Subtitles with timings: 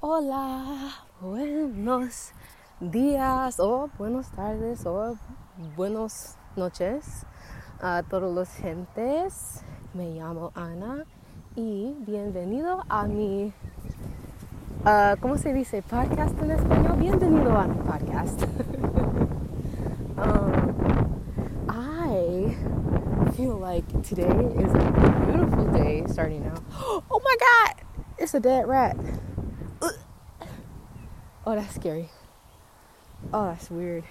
[0.00, 2.30] Hola, buenos
[2.78, 5.16] días o buenas tardes o
[5.76, 7.26] buenas noches
[7.82, 9.64] a todos los gentes.
[9.94, 11.04] Me llamo Ana
[11.56, 13.52] y bienvenido a mi,
[14.84, 15.82] uh, ¿cómo se dice?
[15.82, 16.96] Podcast en español.
[17.00, 18.40] Bienvenido a mi podcast.
[20.16, 20.74] um,
[21.68, 22.54] I
[23.32, 24.30] feel like today
[24.62, 26.62] is a beautiful day starting out.
[27.10, 27.84] Oh my God,
[28.16, 28.96] it's a dead rat.
[31.48, 32.10] Oh, that's scary.
[33.32, 34.04] Oh, that's weird.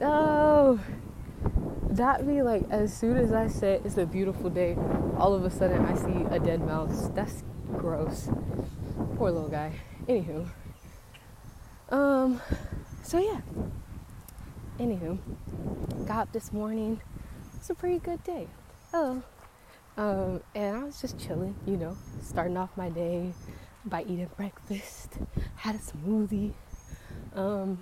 [0.00, 0.80] Oh,
[1.90, 4.76] that be like as soon as I said it's a beautiful day,
[5.16, 7.08] all of a sudden I see a dead mouse.
[7.14, 7.44] That's
[7.76, 8.28] gross.
[9.14, 9.74] Poor little guy.
[10.08, 10.48] Anywho,
[11.90, 12.40] um,
[13.04, 13.40] so yeah.
[14.80, 15.16] Anywho,
[16.04, 17.00] got up this morning.
[17.54, 18.48] It's a pretty good day.
[18.92, 19.22] Oh,
[19.96, 23.32] um, and I was just chilling, you know, starting off my day
[23.86, 25.18] by eating breakfast,
[25.56, 26.52] had a smoothie,
[27.34, 27.78] um,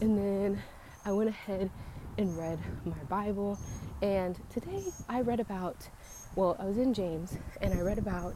[0.00, 0.62] and then
[1.04, 1.70] I went ahead
[2.18, 3.58] and read my Bible.
[4.02, 5.88] And today I read about,
[6.36, 8.34] well, I was in James and I read about,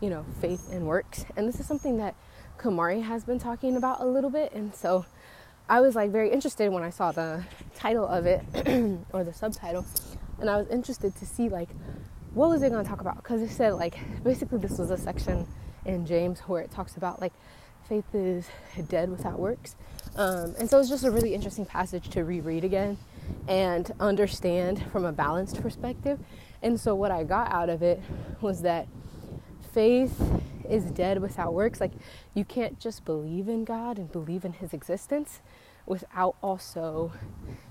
[0.00, 1.24] you know, faith and works.
[1.36, 2.14] And this is something that
[2.58, 4.52] Kamari has been talking about a little bit.
[4.52, 5.06] And so
[5.68, 8.42] I was like very interested when I saw the title of it
[9.12, 9.84] or the subtitle.
[10.40, 11.68] And I was interested to see like
[12.34, 13.16] what was it going to talk about?
[13.16, 15.46] Because it said like basically this was a section
[15.88, 17.32] in James where it talks about like
[17.88, 18.46] faith is
[18.88, 19.74] dead without works.
[20.14, 22.98] Um, and so it's just a really interesting passage to reread again
[23.48, 26.18] and understand from a balanced perspective.
[26.62, 28.00] And so what I got out of it
[28.40, 28.86] was that
[29.72, 30.20] faith
[30.68, 31.80] is dead without works.
[31.80, 31.92] Like
[32.34, 35.40] you can't just believe in God and believe in his existence
[35.86, 37.12] without also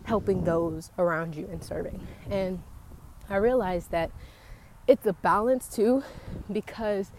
[0.05, 2.05] helping those around you and serving.
[2.29, 2.63] And
[3.29, 4.09] I realized that
[4.87, 6.03] it's a balance too
[6.51, 7.11] because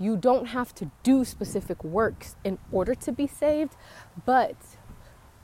[0.00, 3.76] you don't have to do specific works in order to be saved,
[4.24, 4.56] but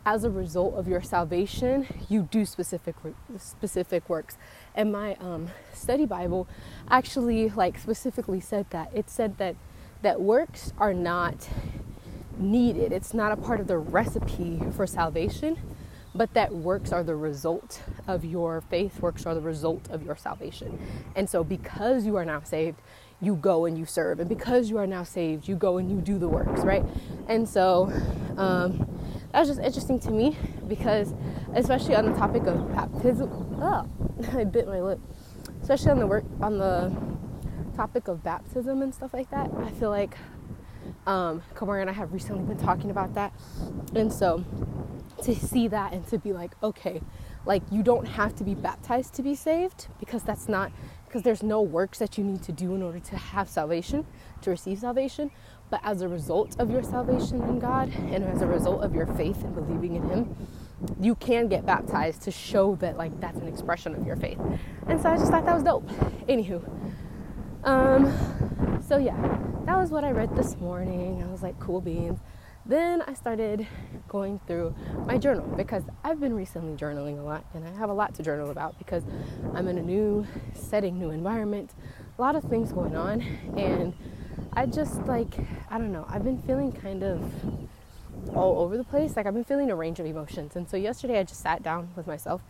[0.07, 2.95] as a result of your salvation, you do specific
[3.39, 4.39] specific works.
[4.75, 6.49] And my um, study Bible
[6.89, 9.57] actually like specifically said that it said that
[10.03, 11.49] that works are not
[12.39, 12.93] needed.
[12.93, 15.59] It's not a part of the recipe for salvation,
[16.15, 19.01] but that works are the result of your faith.
[19.01, 20.79] Works are the result of your salvation.
[21.15, 22.81] And so, because you are now saved,
[23.21, 24.21] you go and you serve.
[24.21, 26.85] And because you are now saved, you go and you do the works, right?
[27.29, 27.91] And so
[28.37, 28.79] um,
[29.33, 30.37] that was just interesting to me
[30.69, 31.15] because,
[31.55, 33.89] especially on the topic of baptism, oh,
[34.33, 35.01] I bit my lip.
[35.63, 36.93] Especially on the work on the
[37.75, 40.17] topic of baptism and stuff like that, I feel like
[41.07, 43.33] um, Kamari and I have recently been talking about that,
[43.95, 44.45] and so
[45.23, 47.01] to see that and to be like, okay,
[47.45, 50.73] like you don't have to be baptized to be saved because that's not
[51.17, 54.05] because there's no works that you need to do in order to have salvation,
[54.43, 55.31] to receive salvation.
[55.71, 59.07] But as a result of your salvation in God and as a result of your
[59.07, 60.37] faith and believing in Him,
[61.01, 64.39] you can get baptized to show that like that's an expression of your faith.
[64.89, 65.89] And so I just thought that was dope.
[66.29, 66.63] Anywho,
[67.65, 69.17] um, so yeah,
[69.65, 71.23] that was what I read this morning.
[71.23, 72.19] I was like, cool beans.
[72.69, 73.65] Then I started
[74.09, 74.75] going through
[75.07, 78.25] my journal because I've been recently journaling a lot and I have a lot to
[78.25, 79.05] journal about because
[79.55, 81.71] I'm in a new setting, new environment,
[82.19, 83.21] a lot of things going on.
[83.57, 83.95] And
[84.53, 85.39] I just like,
[85.71, 87.33] I don't know, I've been feeling kind of
[88.35, 89.15] all over the place.
[89.15, 90.57] Like I've been feeling a range of emotions.
[90.57, 92.43] And so yesterday I just sat down with myself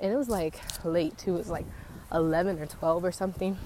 [0.00, 1.34] and it was like late too.
[1.34, 1.66] It was like
[2.10, 3.58] 11 or 12 or something.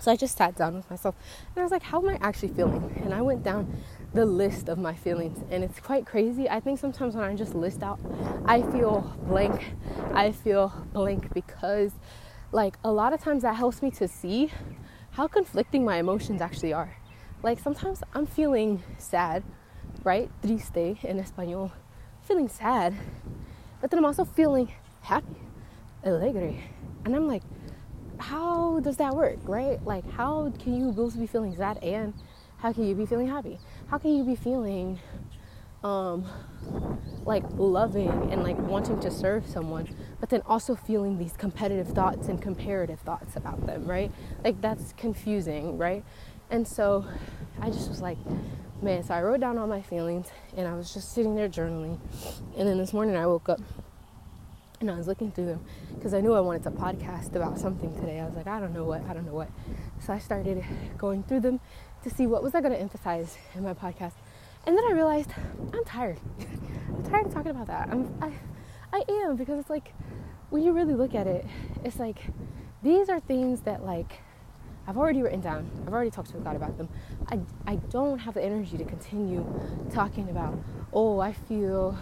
[0.00, 1.14] So I just sat down with myself
[1.54, 3.00] and I was like, how am I actually feeling?
[3.02, 3.74] And I went down
[4.14, 6.48] the list of my feelings and it's quite crazy.
[6.48, 7.98] I think sometimes when i just list out
[8.46, 9.74] i feel blank.
[10.12, 11.90] I feel blank because
[12.52, 14.52] like a lot of times that helps me to see
[15.10, 16.96] how conflicting my emotions actually are.
[17.42, 19.42] Like sometimes i'm feeling sad
[20.04, 20.30] right?
[20.42, 21.72] Triste in español.
[22.22, 22.94] Feeling sad
[23.80, 24.72] but then i'm also feeling
[25.02, 25.36] happy
[26.04, 26.54] alegre.
[27.04, 27.42] And i'm like
[28.18, 29.84] how does that work right?
[29.84, 32.14] Like how can you both be feeling sad and
[32.58, 33.58] how can you be feeling happy
[33.90, 34.98] how can you be feeling
[35.82, 36.26] um,
[37.24, 39.88] like loving and like wanting to serve someone,
[40.18, 44.10] but then also feeling these competitive thoughts and comparative thoughts about them, right?
[44.42, 46.04] Like that's confusing, right?
[46.50, 47.04] And so
[47.60, 48.18] I just was like,
[48.82, 51.98] man, so I wrote down all my feelings and I was just sitting there journaling.
[52.56, 53.60] And then this morning I woke up
[54.80, 57.94] and I was looking through them because I knew I wanted to podcast about something
[57.94, 58.20] today.
[58.20, 59.50] I was like, I don't know what, I don't know what.
[60.00, 60.64] So I started
[60.98, 61.60] going through them
[62.02, 64.12] to see what was I going to emphasize in my podcast.
[64.66, 65.30] And then I realized
[65.72, 66.18] I'm tired.
[66.88, 67.88] I'm tired of talking about that.
[67.90, 68.32] I'm, I,
[68.92, 69.92] I am because it's like
[70.50, 71.46] when you really look at it,
[71.84, 72.18] it's like
[72.82, 74.20] these are things that like
[74.86, 76.88] I've already written down, I've already talked to God about them.
[77.28, 79.44] I, I don't have the energy to continue
[79.90, 80.58] talking about,
[80.92, 81.96] oh, I feel,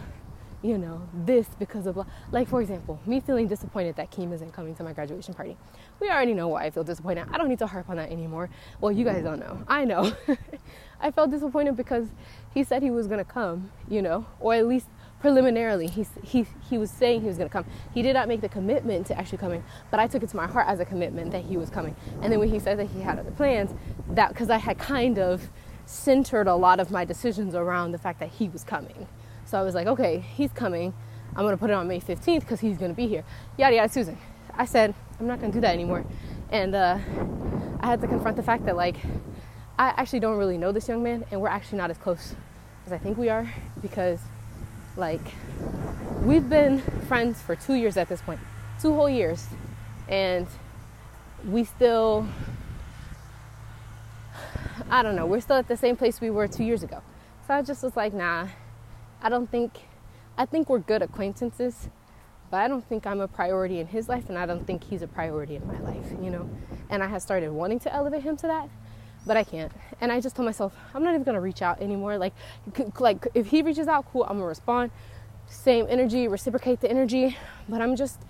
[0.62, 1.98] you know, this because of,
[2.30, 5.56] like, for example, me feeling disappointed that Keem isn't coming to my graduation party.
[6.00, 7.26] We already know why I feel disappointed.
[7.32, 8.48] I don't need to harp on that anymore.
[8.80, 9.62] Well, you guys don't know.
[9.66, 10.12] I know.
[11.00, 12.08] I felt disappointed because
[12.54, 14.86] he said he was going to come, you know, or at least
[15.22, 17.64] preliminarily he, he, he was saying he was going to come
[17.94, 20.48] he did not make the commitment to actually coming but i took it to my
[20.48, 23.00] heart as a commitment that he was coming and then when he said that he
[23.00, 23.70] had other plans
[24.08, 25.48] that because i had kind of
[25.86, 29.06] centered a lot of my decisions around the fact that he was coming
[29.52, 30.92] so i was like okay he's coming.
[31.34, 33.24] I'm to put it on may 15th because he's to be here.
[33.56, 34.18] Yada yada susan.
[34.54, 36.04] I said i'm not to do that anymore.
[36.50, 36.98] And uh,
[37.80, 38.96] i had to confront the fact that like
[39.78, 42.34] i actually don't really know this young man and we're actually not as close
[42.86, 43.46] as i think we are
[43.80, 44.20] because
[44.96, 45.20] like,
[46.22, 48.40] we've been friends for two years at this point,
[48.80, 49.46] two whole years,
[50.08, 50.46] and
[51.46, 52.26] we still,
[54.90, 57.02] I don't know, we're still at the same place we were two years ago.
[57.46, 58.48] So I just was like, nah,
[59.22, 59.72] I don't think,
[60.36, 61.88] I think we're good acquaintances,
[62.50, 65.00] but I don't think I'm a priority in his life, and I don't think he's
[65.00, 66.50] a priority in my life, you know?
[66.90, 68.68] And I have started wanting to elevate him to that
[69.26, 69.72] but I can't.
[70.00, 72.18] And I just told myself I'm not even gonna reach out anymore.
[72.18, 72.34] Like,
[72.98, 74.90] like if he reaches out, cool, I'm gonna respond.
[75.46, 77.36] Same energy, reciprocate the energy.
[77.68, 78.20] But I'm just,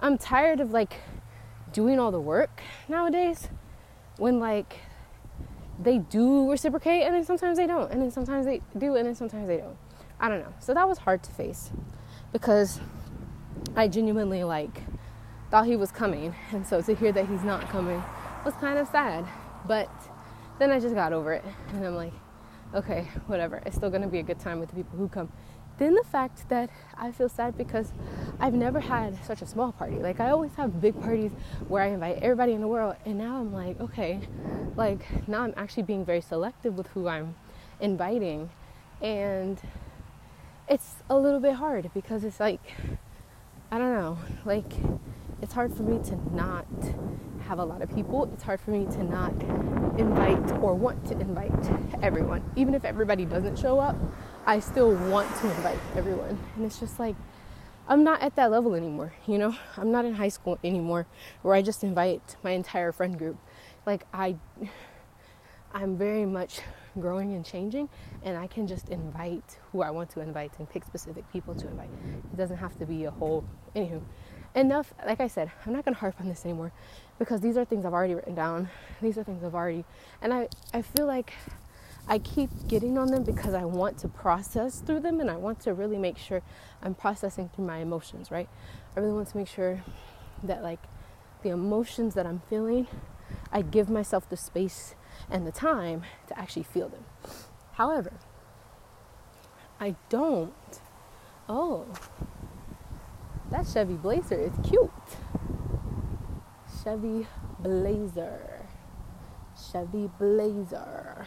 [0.00, 0.94] I'm tired of like
[1.72, 3.48] doing all the work nowadays.
[4.16, 4.78] When like
[5.82, 9.14] they do reciprocate, and then sometimes they don't, and then sometimes they do, and then
[9.14, 9.76] sometimes they don't.
[10.20, 10.54] I don't know.
[10.60, 11.70] So that was hard to face
[12.32, 12.78] because
[13.74, 14.82] I genuinely like
[15.50, 18.02] thought he was coming, and so to hear that he's not coming
[18.44, 19.26] was kind of sad.
[19.66, 19.90] But
[20.58, 21.44] then I just got over it.
[21.72, 22.12] And I'm like,
[22.74, 23.62] okay, whatever.
[23.66, 25.32] It's still going to be a good time with the people who come.
[25.78, 26.68] Then the fact that
[26.98, 27.92] I feel sad because
[28.38, 29.96] I've never had such a small party.
[29.96, 31.32] Like, I always have big parties
[31.68, 32.96] where I invite everybody in the world.
[33.06, 34.20] And now I'm like, okay,
[34.76, 37.34] like, now I'm actually being very selective with who I'm
[37.80, 38.50] inviting.
[39.00, 39.58] And
[40.70, 42.60] it's a little bit hard because it's like,
[43.72, 44.72] I don't know, like,
[45.42, 46.66] it's hard for me to not
[47.42, 49.34] have a lot of people, it's hard for me to not
[49.98, 51.52] invite or want to invite
[52.02, 52.48] everyone.
[52.54, 53.96] Even if everybody doesn't show up,
[54.46, 56.38] I still want to invite everyone.
[56.54, 57.16] And it's just like,
[57.88, 59.56] I'm not at that level anymore, you know?
[59.76, 61.08] I'm not in high school anymore
[61.42, 63.36] where I just invite my entire friend group.
[63.84, 64.36] Like I
[65.72, 66.60] I'm very much
[66.98, 67.88] growing and changing
[68.22, 71.68] and I can just invite who I want to invite and pick specific people to
[71.68, 71.90] invite.
[72.32, 73.44] It doesn't have to be a whole
[73.76, 74.02] anywho.
[74.54, 76.72] Enough like i said i'm not to harp on this anymore
[77.20, 78.68] because these are things i've already written down.
[79.00, 79.84] These are things i've already
[80.20, 81.32] and i i feel like
[82.08, 85.60] i keep getting on them because i want to process through them and i want
[85.60, 86.42] to really make sure
[86.82, 88.48] i'm processing through my emotions right?
[88.96, 89.84] I really want to make sure
[90.42, 90.80] that like
[91.42, 92.88] the emotions that i'm feeling
[93.52, 94.96] i give myself the space
[95.28, 97.04] and the time to actually feel them
[97.72, 98.12] however
[99.80, 100.80] i don't
[101.48, 101.86] oh
[103.50, 104.90] that Chevy Blazer is cute.
[106.84, 107.26] Chevy
[107.58, 108.64] Blazer.
[109.72, 111.26] Chevy Blazer.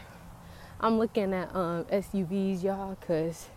[0.80, 3.50] I'm looking at um, SUVs, y'all, because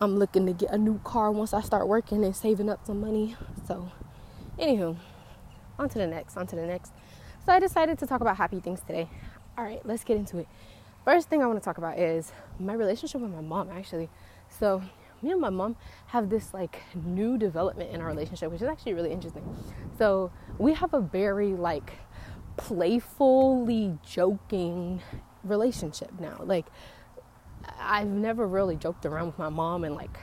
[0.00, 3.02] I'm looking to get a new car once I start working and saving up some
[3.02, 3.36] money.
[3.68, 3.92] So,
[4.58, 4.96] anywho,
[5.78, 6.92] on to the next, on to the next.
[7.44, 9.08] So, I decided to talk about happy things today.
[9.58, 10.48] All right, let's get into it.
[11.04, 14.08] First thing I want to talk about is my relationship with my mom, actually.
[14.48, 14.82] So,
[15.22, 15.76] me and my mom
[16.08, 19.56] have this like new development in our relationship, which is actually really interesting.
[19.96, 21.92] So we have a very like
[22.56, 25.00] playfully joking
[25.44, 26.40] relationship now.
[26.42, 26.66] Like
[27.78, 30.16] I've never really joked around with my mom and like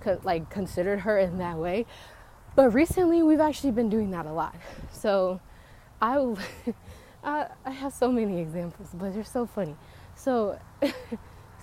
[0.00, 1.86] co- like considered her in that way.
[2.54, 4.54] But recently we've actually been doing that a lot.
[4.92, 5.40] So
[6.00, 6.34] I
[7.24, 9.76] I, I have so many examples, but they're so funny.
[10.14, 10.58] So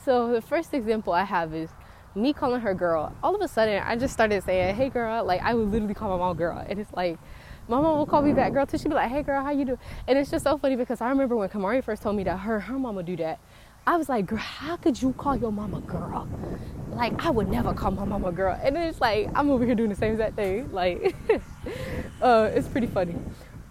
[0.04, 1.70] so the first example I have is
[2.13, 5.42] me calling her girl, all of a sudden I just started saying, "Hey girl," like
[5.42, 7.18] I would literally call my mom girl, and it's like
[7.68, 8.77] my mom will call me back girl too.
[8.77, 9.77] She'd be like, "Hey girl, how you do?"
[10.08, 12.60] And it's just so funny because I remember when Kamari first told me that her
[12.60, 13.39] her mama do that.
[13.88, 16.27] I was like, girl, how could you call your mama girl?
[16.89, 18.58] Like, I would never call my mama girl.
[18.60, 20.72] And it's like, I'm over here doing the same exact thing.
[20.72, 21.15] Like,
[22.22, 23.15] uh, it's pretty funny.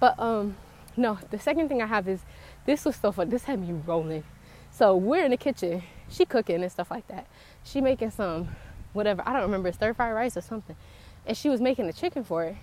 [0.00, 0.56] But, um,
[0.96, 2.20] no, the second thing I have is
[2.66, 3.30] this was so fun.
[3.30, 4.24] This had me rolling.
[4.70, 7.26] So we're in the kitchen, she cooking and stuff like that
[7.64, 8.48] she making some
[8.92, 10.76] whatever I don't remember stir fry rice or something,
[11.26, 12.54] and she was making the chicken for it.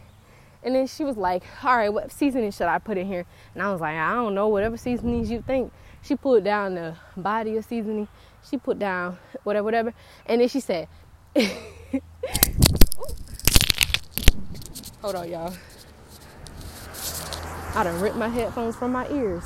[0.63, 3.63] And then she was like, "All right, what seasoning should I put in here?" And
[3.63, 5.73] I was like, "I don't know, whatever seasonings you think."
[6.03, 8.07] She put down the body of seasoning.
[8.47, 9.93] She put down whatever, whatever,
[10.27, 10.87] and then she said,
[15.01, 15.53] "Hold on, y'all."
[17.73, 19.45] I done ripped my headphones from my ears.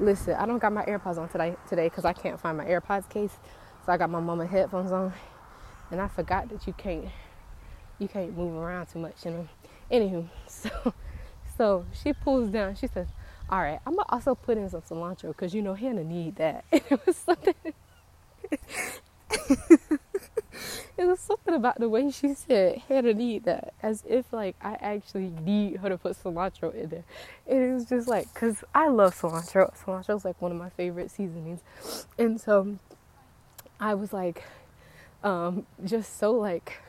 [0.00, 3.08] Listen, I don't got my AirPods on today today because I can't find my AirPods
[3.10, 3.36] case.
[3.84, 5.12] So I got my mama headphones on,
[5.90, 7.06] and I forgot that you can't
[7.98, 9.48] you can't move around too much in them.
[9.92, 10.94] Anywho, so
[11.58, 12.76] so she pulls down.
[12.76, 13.08] She says,
[13.50, 16.64] "All right, I'm gonna also put in some cilantro because you know Hannah need that."
[16.72, 17.54] it was something.
[20.98, 24.76] it was something about the way she said Hannah need that, as if like I
[24.80, 27.04] actually need her to put cilantro in there.
[27.46, 29.72] And it was just like, cause I love cilantro.
[29.78, 31.60] Cilantro is like one of my favorite seasonings,
[32.18, 32.78] and so
[33.78, 34.42] I was like,
[35.22, 36.80] um, just so like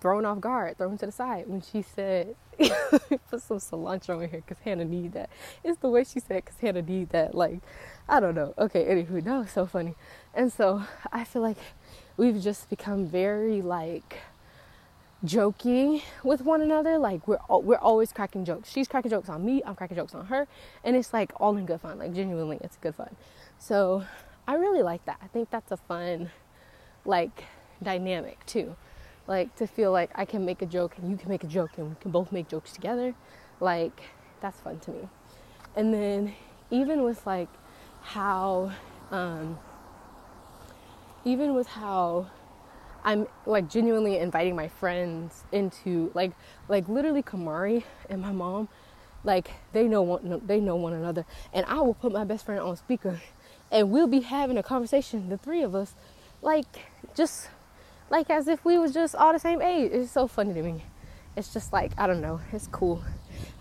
[0.00, 4.42] thrown off guard, thrown to the side when she said, "Put some cilantro in here
[4.46, 5.28] because Hannah need that."
[5.64, 7.34] It's the way she said because Hannah need that.
[7.34, 7.58] Like,
[8.08, 8.54] I don't know.
[8.56, 9.96] Okay, anywho, that was so funny,
[10.34, 11.58] and so I feel like
[12.20, 14.18] we've just become very like
[15.24, 16.98] jokey with one another.
[16.98, 18.70] Like we're we're always cracking jokes.
[18.70, 19.62] She's cracking jokes on me.
[19.64, 20.46] I'm cracking jokes on her,
[20.84, 21.98] and it's like all in good fun.
[21.98, 23.16] Like genuinely, it's good fun.
[23.58, 24.04] So
[24.46, 25.18] I really like that.
[25.22, 26.30] I think that's a fun
[27.04, 27.44] like
[27.82, 28.76] dynamic too
[29.30, 31.70] like to feel like I can make a joke and you can make a joke
[31.78, 33.14] and we can both make jokes together.
[33.60, 34.02] Like
[34.40, 35.08] that's fun to me.
[35.76, 36.34] And then
[36.70, 37.48] even with like
[38.02, 38.72] how
[39.12, 39.56] um,
[41.24, 42.26] even with how
[43.04, 46.32] I'm like genuinely inviting my friends into like
[46.68, 48.68] like literally Kamari and my mom
[49.24, 52.60] like they know one they know one another and I will put my best friend
[52.60, 53.20] on speaker
[53.70, 55.94] and we'll be having a conversation the three of us
[56.42, 56.66] like
[57.14, 57.48] just
[58.10, 59.90] like as if we was just all the same age.
[59.92, 60.82] It's so funny to me.
[61.36, 62.40] It's just like I don't know.
[62.52, 63.02] It's cool.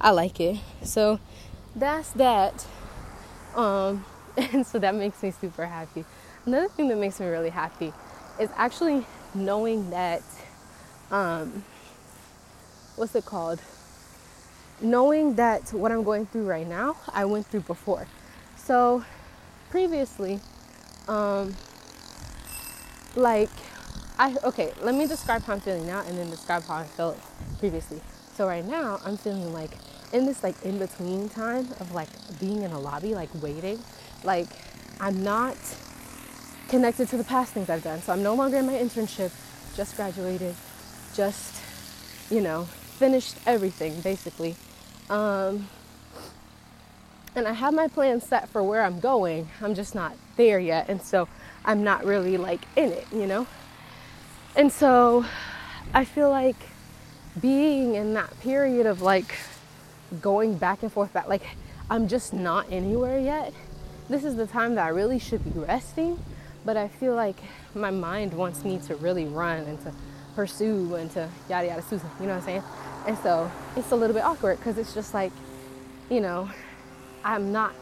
[0.01, 0.57] I like it.
[0.83, 1.19] So
[1.75, 2.65] that's that.
[3.55, 4.03] Um,
[4.53, 6.05] and so that makes me super happy.
[6.45, 7.91] Another thing that makes me really happy
[8.39, 10.21] is actually knowing that.
[11.11, 11.63] Um,
[12.95, 13.59] what's it called?
[14.81, 18.07] Knowing that what I'm going through right now, I went through before.
[18.55, 19.03] So
[19.69, 20.39] previously,
[21.07, 21.55] um,
[23.15, 23.49] like
[24.17, 27.19] I okay, let me describe how I'm feeling now and then describe how I felt
[27.57, 27.99] previously.
[28.35, 29.71] So right now I'm feeling like
[30.13, 33.79] in this like in between time of like being in a lobby, like waiting,
[34.23, 34.47] like
[34.99, 35.57] I'm not
[36.69, 38.01] connected to the past things I've done.
[38.01, 39.31] So I'm no longer in my internship,
[39.75, 40.55] just graduated,
[41.15, 41.55] just,
[42.29, 44.55] you know, finished everything basically.
[45.09, 45.67] Um,
[47.35, 49.49] and I have my plan set for where I'm going.
[49.61, 50.89] I'm just not there yet.
[50.89, 51.27] And so
[51.65, 53.47] I'm not really like in it, you know?
[54.55, 55.25] And so
[55.93, 56.57] I feel like
[57.39, 59.35] being in that period of like
[60.21, 61.43] going back and forth back like
[61.89, 63.53] I'm just not anywhere yet.
[64.09, 66.17] This is the time that I really should be resting,
[66.65, 67.37] but I feel like
[67.75, 69.93] my mind wants me to really run and to
[70.35, 72.63] pursue and to yada yada Susan, you know what I'm saying?
[73.05, 75.31] And so it's a little bit awkward because it's just like,
[76.09, 76.49] you know,
[77.23, 77.75] I'm not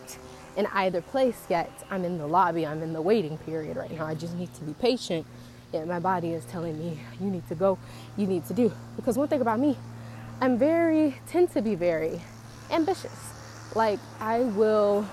[0.58, 1.72] in either place yet.
[1.90, 4.06] I'm in the lobby, I'm in the waiting period right now.
[4.06, 5.26] I just need to be patient
[5.74, 7.78] and my body is telling me you need to go
[8.16, 9.78] you need to do because one thing about me
[10.42, 12.22] i'm very tend to be very
[12.72, 13.34] ambitious
[13.76, 15.06] like i will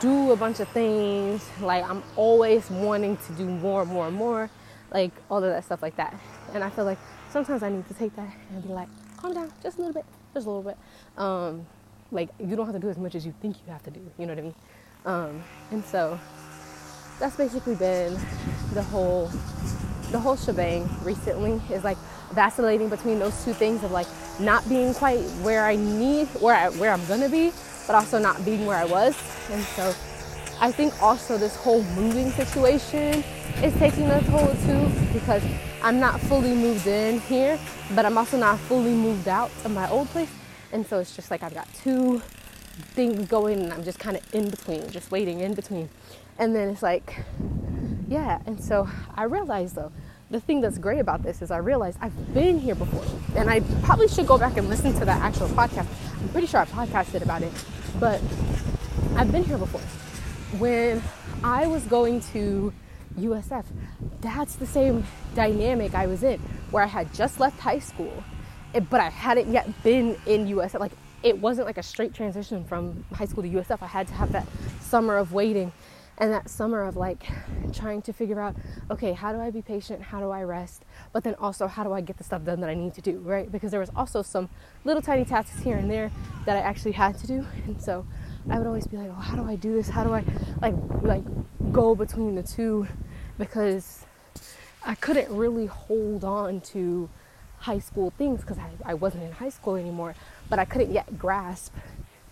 [0.00, 4.16] do a bunch of things like i'm always wanting to do more and more and
[4.16, 4.50] more
[4.90, 6.14] like all of that stuff like that.
[6.54, 6.98] And i feel like
[7.30, 10.04] sometimes i need to take that and be like calm down just a little bit
[10.34, 10.76] just a little bit.
[11.16, 11.66] Um,
[12.12, 14.00] like you don't have to do as much as you think you have to do
[14.18, 14.54] you know what i mean?
[15.04, 16.18] Um, and so
[17.18, 18.18] that's basically been
[18.74, 19.30] the whole
[20.12, 21.96] the whole shebang recently is like
[22.32, 24.06] vacillating between those two things of like
[24.38, 27.52] not being quite where I need where I where I'm gonna be,
[27.86, 29.16] but also not being where I was.
[29.50, 29.94] And so
[30.60, 33.22] I think also this whole moving situation
[33.62, 35.42] is taking a toll too because
[35.82, 37.58] I'm not fully moved in here,
[37.94, 40.30] but I'm also not fully moved out of my old place.
[40.72, 42.20] And so it's just like I've got two
[42.94, 45.88] things going and I'm just kind of in between, just waiting in between.
[46.38, 47.24] And then it's like,
[48.08, 48.40] yeah.
[48.46, 49.92] And so I realized though,
[50.30, 53.04] the thing that's great about this is I realized I've been here before.
[53.36, 55.86] And I probably should go back and listen to that actual podcast.
[56.20, 57.52] I'm pretty sure I podcasted about it.
[57.98, 58.20] But
[59.16, 59.80] I've been here before.
[60.58, 61.02] When
[61.42, 62.72] I was going to
[63.18, 63.64] USF,
[64.20, 66.38] that's the same dynamic I was in,
[66.70, 68.22] where I had just left high school,
[68.74, 70.78] eh, but I hadn't yet been in USF.
[70.78, 73.82] Like it wasn't like a straight transition from high school to USF.
[73.82, 74.46] I had to have that
[74.80, 75.72] summer of waiting
[76.18, 77.24] and that summer of like
[77.72, 78.56] trying to figure out
[78.90, 80.00] okay how do i be patient?
[80.02, 80.84] How do i rest?
[81.12, 83.18] But then also how do i get the stuff done that i need to do
[83.18, 83.50] right?
[83.50, 84.48] Because there was also some
[84.84, 86.10] little tiny tasks here and there
[86.46, 87.46] that i actually had to do.
[87.66, 88.06] And so
[88.48, 89.88] i would always be like oh how do i do this?
[89.88, 90.24] How do i
[90.62, 91.24] like like
[91.72, 92.86] go between the two
[93.38, 94.04] because
[94.84, 97.08] i couldn't really hold on to
[97.58, 100.14] high school things because I, I wasn't in high school anymore
[100.48, 101.74] but i couldn't yet grasp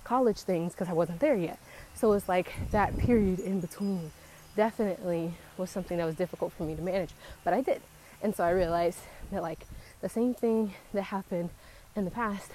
[0.04, 1.58] college things because I wasn't there yet.
[1.94, 4.12] So it's like that period in between
[4.56, 7.10] definitely was something that was difficult for me to manage,
[7.42, 7.80] but I did.
[8.22, 9.00] And so I realized
[9.32, 9.66] that like
[10.00, 11.50] the same thing that happened
[11.96, 12.50] in the past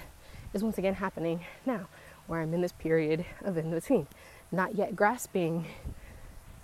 [0.52, 1.88] is once again happening now,
[2.26, 4.06] where I'm in this period of in between,
[4.50, 5.66] not yet grasping,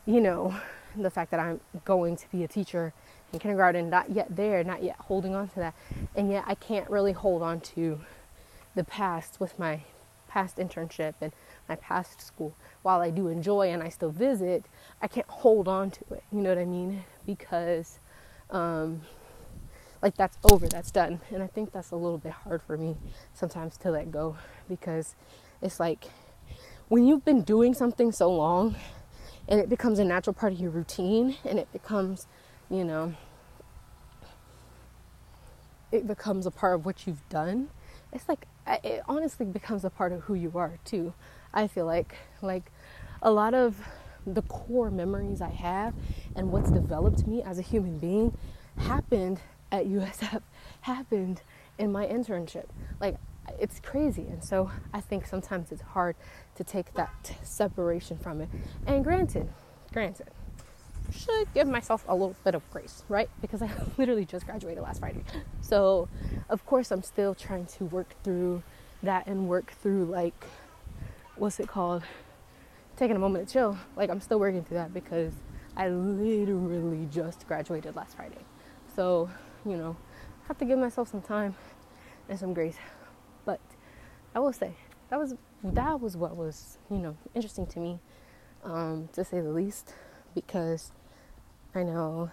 [0.06, 0.54] you know,
[0.96, 2.92] the fact that I'm going to be a teacher
[3.32, 5.74] in kindergarten, not yet there, not yet holding on to that.
[6.14, 8.00] And yet I can't really hold on to
[8.74, 9.82] the past with my
[10.36, 11.32] past internship and
[11.66, 12.54] my past school.
[12.82, 14.66] While I do enjoy and I still visit,
[15.00, 16.24] I can't hold on to it.
[16.30, 17.04] You know what I mean?
[17.24, 18.00] Because,
[18.50, 19.00] um,
[20.02, 21.22] like that's over, that's done.
[21.30, 22.98] And I think that's a little bit hard for me
[23.32, 24.36] sometimes to let go
[24.68, 25.14] because
[25.62, 26.04] it's like
[26.88, 28.76] when you've been doing something so long
[29.48, 32.26] and it becomes a natural part of your routine and it becomes,
[32.68, 33.14] you know,
[35.90, 37.70] it becomes a part of what you've done.
[38.12, 41.12] It's like it honestly becomes a part of who you are too.
[41.52, 42.70] I feel like like
[43.22, 43.76] a lot of
[44.26, 45.94] the core memories I have
[46.34, 48.36] and what's developed me as a human being
[48.76, 50.42] happened at USF,
[50.82, 51.42] happened
[51.78, 52.66] in my internship.
[53.00, 53.16] Like
[53.58, 54.22] it's crazy.
[54.22, 56.16] And so I think sometimes it's hard
[56.56, 58.48] to take that separation from it.
[58.86, 59.48] And granted,
[59.92, 60.28] granted,
[61.12, 63.28] should give myself a little bit of grace, right?
[63.40, 65.24] Because I literally just graduated last Friday.
[65.60, 66.08] So,
[66.48, 68.62] of course, I'm still trying to work through
[69.02, 70.44] that and work through, like,
[71.34, 72.04] what's it called?
[72.96, 73.78] Taking a moment to chill.
[73.96, 75.32] Like, I'm still working through that because
[75.76, 78.44] I literally just graduated last Friday.
[78.94, 79.28] So,
[79.64, 79.96] you know,
[80.44, 81.56] I have to give myself some time
[82.28, 82.76] and some grace.
[83.44, 83.60] But
[84.32, 84.76] I will say,
[85.10, 85.34] that was
[85.64, 87.98] that was what was, you know, interesting to me,
[88.62, 89.94] um, to say the least
[90.34, 90.92] because
[91.76, 92.30] I know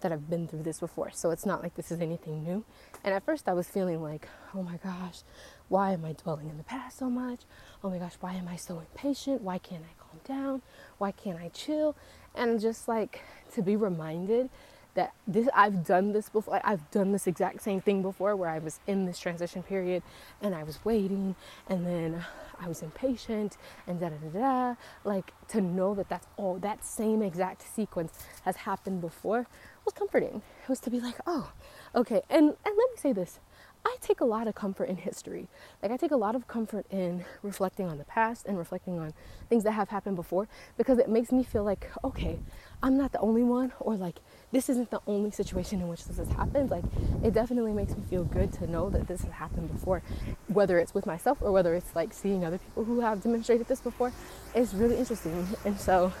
[0.00, 1.10] that I've been through this before.
[1.12, 2.64] So it's not like this is anything new.
[3.04, 5.22] And at first I was feeling like, oh my gosh,
[5.68, 7.40] why am I dwelling in the past so much?
[7.82, 9.42] Oh my gosh, why am I so impatient?
[9.42, 10.62] Why can't I calm down?
[10.98, 11.96] Why can't I chill?
[12.34, 13.22] And just like
[13.54, 14.50] to be reminded
[14.94, 16.60] that this I've done this before.
[16.64, 20.02] I've done this exact same thing before where I was in this transition period
[20.40, 21.34] and I was waiting
[21.68, 22.24] and then
[22.62, 24.74] I was impatient and da da da da.
[25.04, 28.12] Like to know that that's all that same exact sequence
[28.44, 29.46] has happened before
[29.84, 30.42] was comforting.
[30.62, 31.52] It was to be like, oh,
[31.94, 32.22] okay.
[32.30, 33.40] And and let me say this.
[33.84, 35.48] I take a lot of comfort in history.
[35.82, 39.12] Like, I take a lot of comfort in reflecting on the past and reflecting on
[39.48, 40.46] things that have happened before
[40.78, 42.38] because it makes me feel like, okay,
[42.80, 44.20] I'm not the only one, or like,
[44.52, 46.70] this isn't the only situation in which this has happened.
[46.70, 46.84] Like,
[47.24, 50.02] it definitely makes me feel good to know that this has happened before,
[50.48, 53.80] whether it's with myself or whether it's like seeing other people who have demonstrated this
[53.80, 54.12] before.
[54.54, 55.46] It's really interesting.
[55.64, 56.12] And so,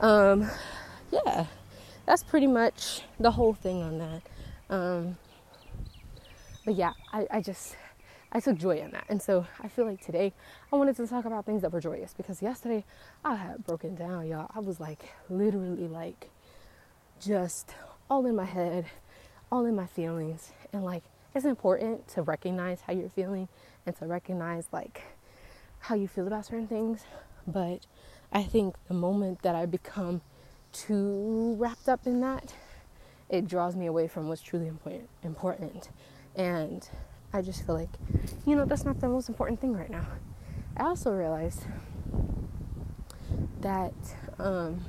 [0.00, 0.50] um,
[1.12, 1.46] yeah,
[2.06, 4.22] that's pretty much the whole thing on that.
[4.68, 5.16] Um,
[6.64, 7.76] but yeah, I, I just
[8.30, 9.04] I took joy in that.
[9.08, 10.34] And so I feel like today
[10.72, 12.84] I wanted to talk about things that were joyous because yesterday
[13.24, 14.50] I had broken down, y'all.
[14.54, 14.98] I was like
[15.30, 16.28] literally like
[17.20, 17.74] just
[18.10, 18.86] all in my head,
[19.50, 20.52] all in my feelings.
[20.72, 21.04] And like
[21.34, 23.48] it's important to recognize how you're feeling
[23.86, 25.02] and to recognize like
[25.80, 27.04] how you feel about certain things.
[27.46, 27.86] But
[28.32, 30.20] I think the moment that I become
[30.72, 32.54] too wrapped up in that,
[33.28, 34.70] it draws me away from what's truly
[35.22, 35.90] important
[36.34, 36.88] and
[37.32, 37.90] I just feel like,
[38.46, 40.06] you know, that's not the most important thing right now.
[40.76, 41.64] I also realized
[43.60, 43.92] that,
[44.38, 44.84] um,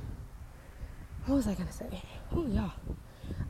[1.26, 2.02] what was I gonna say?
[2.36, 2.70] Oh, yeah.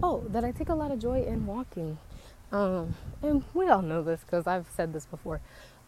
[0.02, 1.98] Oh, that I take a lot of joy in walking.
[2.52, 5.42] Um, and we all know this because I've said this before.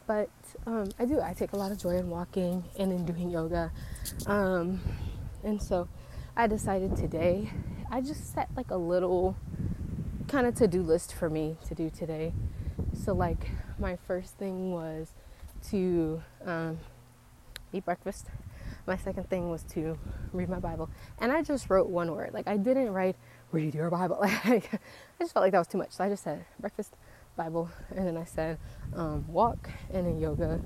[0.08, 0.30] But
[0.66, 1.22] um, I do.
[1.22, 3.72] I take a lot of joy in walking and in doing yoga.
[4.26, 4.82] Um,
[5.44, 5.88] and so
[6.36, 7.50] I decided today,
[7.90, 9.38] I just set like a little
[10.28, 12.34] kind of to do list for me to do today.
[12.94, 13.50] So, like,
[13.80, 15.14] my first thing was
[15.70, 16.80] to um,
[17.72, 18.28] eat breakfast.
[18.86, 19.98] My second thing was to
[20.34, 20.90] read my Bible.
[21.20, 22.34] And I just wrote one word.
[22.34, 23.16] Like, I didn't write,
[23.52, 24.18] read your Bible.
[24.46, 24.80] Like, I
[25.20, 25.92] just felt like that was too much.
[25.92, 26.96] So I just said breakfast,
[27.36, 28.58] Bible, and then I said
[28.96, 30.60] um, walk, and then yoga.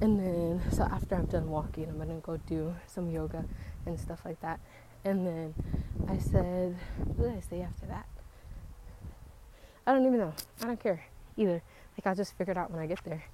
[0.00, 3.44] And then, so after I'm done walking, I'm gonna go do some yoga
[3.86, 4.60] and stuff like that.
[5.04, 5.54] And then
[6.08, 8.06] I said, what did I say after that?
[9.86, 10.34] I don't even know.
[10.62, 11.04] I don't care
[11.36, 11.62] either.
[11.96, 13.24] Like I'll just figure it out when I get there.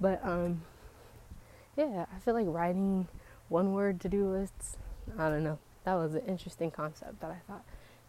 [0.00, 0.62] But um
[1.76, 3.08] yeah, I feel like writing
[3.48, 4.76] one word to do lists,
[5.18, 5.58] I don't know.
[5.84, 7.64] That was an interesting concept that I thought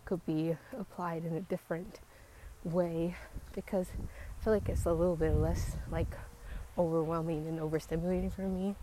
[0.06, 2.00] could be applied in a different
[2.64, 3.16] way
[3.54, 6.16] because I feel like it's a little bit less like
[6.78, 8.76] overwhelming and overstimulating for me.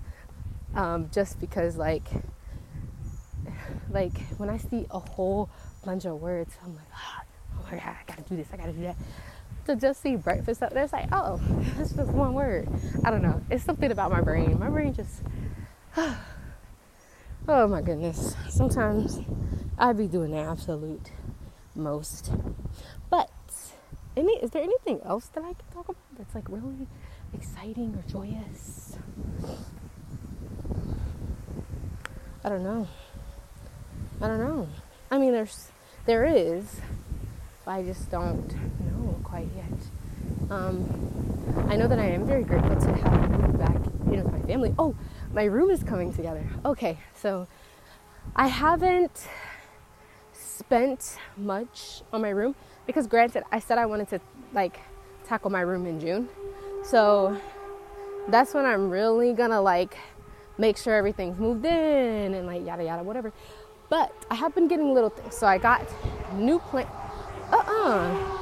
[0.75, 2.05] Um, just because like
[3.91, 5.51] like when I see a whole
[5.85, 7.23] bunch of words, I'm like, ah,
[7.59, 8.97] oh my god, I gotta do this, I gotta do that.
[9.67, 11.41] to just see breakfast up there, it's like, oh,
[11.77, 12.69] that's just one word.
[13.05, 13.41] I don't know.
[13.51, 14.59] It's something about my brain.
[14.59, 15.23] My brain just,
[17.49, 18.35] oh my goodness.
[18.49, 19.21] Sometimes
[19.79, 21.11] I'd be doing the absolute
[21.75, 22.33] most.
[23.11, 23.31] But
[24.17, 26.87] any, is there anything else that I can talk about that's like really
[27.35, 28.97] exciting or joyous?
[32.45, 32.89] I don't know.
[34.21, 34.69] I don't know.
[35.11, 35.71] I mean, there's,
[36.07, 36.81] there is,
[37.65, 40.51] but I just don't know quite yet.
[40.51, 43.77] Um, I know that I am very grateful to have moved back
[44.07, 44.75] in with my family.
[44.79, 44.95] Oh,
[45.33, 46.47] my room is coming together.
[46.65, 47.47] Okay, so
[48.37, 49.29] I haven't
[50.33, 52.55] spent much on my room
[52.87, 54.21] because, granted, I said I wanted to
[54.53, 54.81] like
[55.25, 56.29] tackle my room in June.
[56.85, 57.37] So
[58.29, 59.97] that's when I'm really gonna like
[60.59, 63.33] make sure everything's moved in and like yada yada whatever.
[63.89, 65.37] But I have been getting little things.
[65.37, 65.87] So I got
[66.35, 66.89] new plant.
[67.51, 68.39] Uh uh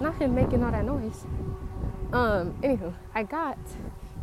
[0.00, 1.24] Not him making all that noise.
[2.12, 2.54] Um.
[2.62, 3.58] Anywho, I got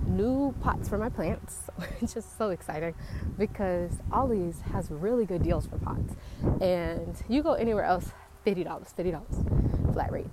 [0.08, 2.96] new pots for my plants, which is so exciting
[3.38, 6.16] because Ollie's has really good deals for pots.
[6.62, 8.12] And you go anywhere else,
[8.46, 10.28] $50, $50 flat rate.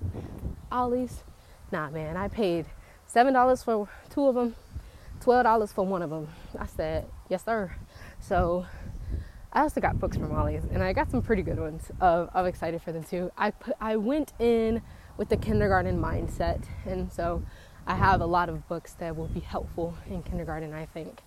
[0.71, 1.23] Ollie's,
[1.71, 2.65] nah, man, I paid
[3.13, 4.55] $7 for two of them,
[5.21, 6.27] $12 for one of them.
[6.59, 7.71] I said, yes, sir.
[8.19, 8.65] So
[9.51, 11.89] I also got books from Ollie's, and I got some pretty good ones.
[12.01, 13.31] Of, I'm excited for them too.
[13.37, 14.81] I put, I went in
[15.17, 17.41] with the kindergarten mindset, and so
[17.87, 21.21] I have a lot of books that will be helpful in kindergarten, I think.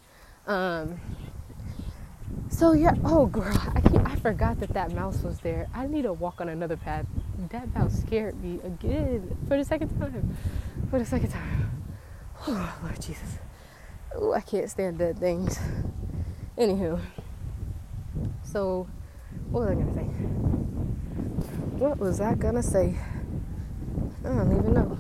[0.47, 1.01] Um,
[2.49, 5.69] so yeah, oh girl, I I forgot that that mouse was there.
[5.75, 7.07] I need to walk on another path.
[7.51, 10.37] That mouse scared me again for the second time.
[10.91, 11.71] For the second time.
[12.47, 13.39] Oh Lord Jesus.
[14.15, 15.59] Oh, I can't stand dead things.
[16.57, 17.01] Anywho,
[18.45, 18.87] so
[19.51, 20.05] what was I gonna say?
[21.79, 22.97] What was I gonna say?
[24.25, 24.99] I don't even know.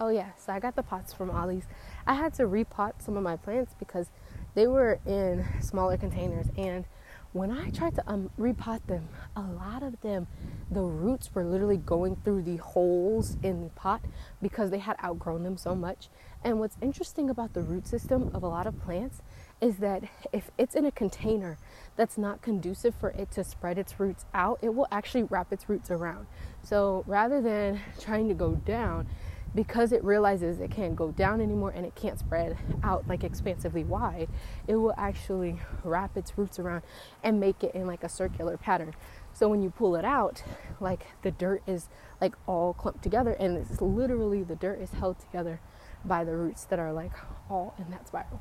[0.00, 1.66] Oh yeah, so I got the pots from Ollie's.
[2.06, 4.10] I had to repot some of my plants because
[4.54, 6.84] they were in smaller containers and
[7.32, 10.26] when I tried to um, repot them, a lot of them,
[10.70, 14.00] the roots were literally going through the holes in the pot
[14.40, 16.08] because they had outgrown them so much.
[16.42, 19.20] And what's interesting about the root system of a lot of plants
[19.60, 21.58] is that if it's in a container
[21.96, 25.68] that's not conducive for it to spread its roots out, it will actually wrap its
[25.68, 26.26] roots around.
[26.62, 29.06] So rather than trying to go down,
[29.54, 33.84] because it realizes it can't go down anymore and it can't spread out like expansively
[33.84, 34.28] wide,
[34.66, 36.82] it will actually wrap its roots around
[37.22, 38.94] and make it in like a circular pattern.
[39.32, 40.42] So when you pull it out,
[40.80, 41.88] like the dirt is
[42.20, 45.60] like all clumped together and it's literally the dirt is held together
[46.04, 47.12] by the roots that are like
[47.50, 48.40] all in that spiral.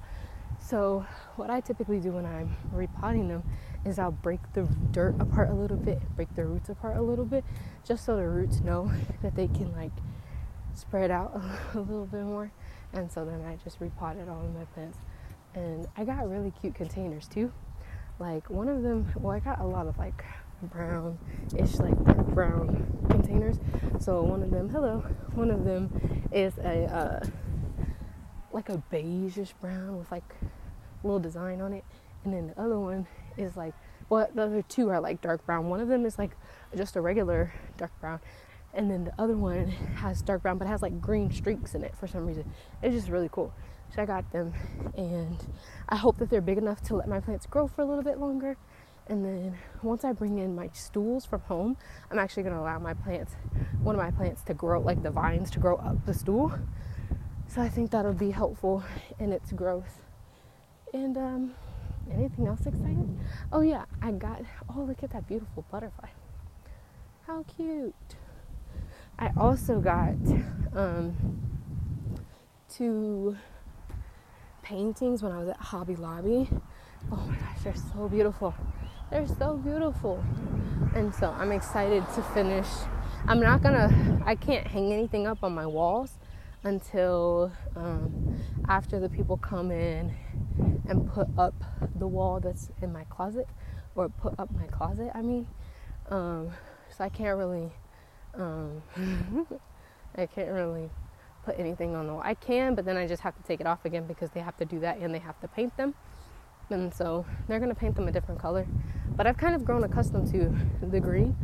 [0.60, 3.43] So what I typically do when I'm repotting them
[3.86, 7.26] is I'll break the dirt apart a little bit, break the roots apart a little
[7.26, 7.46] bit,
[7.86, 8.91] just so the roots know
[9.22, 9.91] that they can like
[10.78, 11.42] spread out
[11.74, 12.52] a little bit more.
[12.94, 14.98] And so then I just repotted all of my plants.
[15.54, 17.52] And I got really cute containers too.
[18.20, 20.24] Like one of them, well, I got a lot of like
[20.62, 21.18] brown
[21.56, 23.58] ish, like dark brown containers.
[24.00, 27.26] So one of them, hello, one of them is a, uh,
[28.52, 31.84] like a beigeish brown with like a little design on it.
[32.24, 33.74] And then the other one is like,
[34.10, 35.70] well, the other two are like dark brown.
[35.70, 36.32] One of them is like
[36.76, 38.20] just a regular dark brown
[38.78, 41.96] and then the other one has dark brown but has like green streaks in it
[42.00, 42.50] for some reason.
[42.84, 43.52] It's just really cool.
[43.94, 44.54] So i got them
[44.96, 45.38] and
[45.90, 48.20] i hope that they're big enough to let my plants grow for a little bit
[48.20, 48.56] longer.
[49.08, 51.78] And then once i bring in my stools from home
[52.12, 53.36] i'm actually going to allow my plants
[53.82, 56.54] one of my plants to grow like the vines to grow up the stool.
[57.48, 58.84] So i think that'll be helpful
[59.20, 60.02] in its growth.
[60.94, 61.56] And um
[62.13, 63.20] anything else exciting?
[63.52, 66.10] Oh yeah i got oh look at that beautiful butterfly.
[67.26, 68.16] How cute
[69.19, 70.13] I also got
[70.75, 71.15] um,
[72.69, 73.36] two
[74.62, 76.47] paintings when I was at Hobby Lobby.
[77.12, 78.53] Oh my gosh, they're so beautiful.
[79.10, 80.23] They're so beautiful.
[80.93, 82.67] And so I'm excited to finish.
[83.27, 86.19] I'm not gonna, I can't hang anything up on my walls
[86.63, 90.13] until um, after the people come in
[90.88, 91.56] and put up
[91.95, 93.47] the wall that's in my closet
[93.95, 95.47] or put up my closet, I mean.
[96.10, 96.51] Um,
[96.95, 97.71] so I can't really
[98.36, 98.82] um,
[100.16, 100.90] I can't really
[101.46, 102.22] put anything on the wall.
[102.24, 104.58] I can, but then I just have to take it off again because they have
[104.58, 105.94] to do that and they have to paint them.
[106.70, 108.68] And so they're going to paint them a different color.
[109.16, 110.54] But I've kind of grown accustomed to
[110.86, 111.36] the green.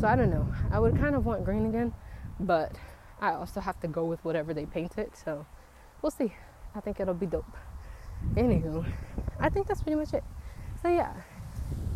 [0.00, 0.46] So I don't know.
[0.70, 1.94] I would kind of want green again,
[2.40, 2.72] but
[3.20, 5.12] I also have to go with whatever they paint it.
[5.16, 5.46] So
[6.02, 6.34] we'll see.
[6.74, 7.56] I think it'll be dope.
[8.34, 8.84] Anywho,
[9.38, 10.24] I think that's pretty much it.
[10.82, 11.12] So yeah,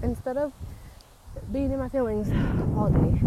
[0.03, 0.53] instead of
[1.51, 2.29] being in my feelings
[2.77, 3.21] all day,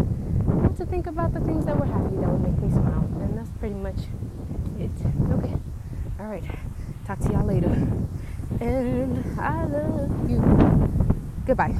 [0.50, 3.08] and to think about the things that were happy that would make me smile.
[3.20, 3.98] And that's pretty much
[4.78, 4.90] it.
[5.32, 5.54] Okay.
[6.18, 6.44] All right.
[7.06, 7.68] Talk to y'all later.
[8.60, 10.40] And I love you.
[11.46, 11.76] Goodbye.